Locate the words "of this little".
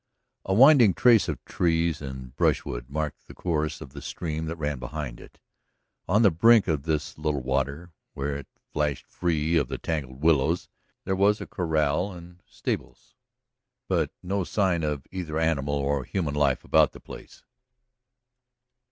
6.67-7.43